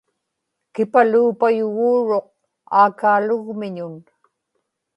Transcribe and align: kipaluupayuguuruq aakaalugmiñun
kipaluupayuguuruq 0.73 2.27
aakaalugmiñun 2.81 3.95